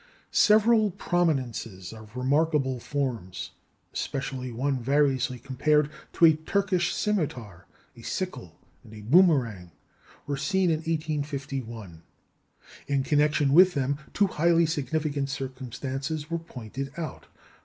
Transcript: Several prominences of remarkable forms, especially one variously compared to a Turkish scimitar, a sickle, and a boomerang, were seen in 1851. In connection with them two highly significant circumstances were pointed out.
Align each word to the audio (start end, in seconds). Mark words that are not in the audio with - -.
Several 0.31 0.89
prominences 0.89 1.93
of 1.93 2.15
remarkable 2.15 2.79
forms, 2.79 3.51
especially 3.93 4.51
one 4.51 4.81
variously 4.81 5.37
compared 5.37 5.91
to 6.13 6.25
a 6.25 6.33
Turkish 6.33 6.91
scimitar, 6.95 7.67
a 7.95 8.01
sickle, 8.01 8.59
and 8.83 8.95
a 8.95 9.01
boomerang, 9.01 9.69
were 10.25 10.37
seen 10.37 10.71
in 10.71 10.77
1851. 10.77 12.01
In 12.87 13.03
connection 13.03 13.53
with 13.53 13.75
them 13.75 13.99
two 14.11 14.25
highly 14.25 14.65
significant 14.65 15.29
circumstances 15.29 16.31
were 16.31 16.39
pointed 16.39 16.91
out. 16.97 17.27